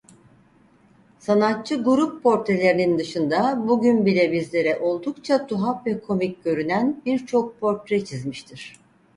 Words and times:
Sanatçı 1.19 1.83
grup 1.83 2.23
portrelerinin 2.23 2.99
dışında 2.99 3.67
bu 3.67 3.81
gün 3.81 4.05
bile 4.05 4.31
bizlere 4.31 4.79
oldukça 4.79 5.47
tuhaf 5.47 5.85
ve 5.87 6.01
komik 6.01 6.43
görünen 6.43 7.01
birçok 7.05 7.59
portre 7.59 8.05
çizmiştir. 8.05 8.79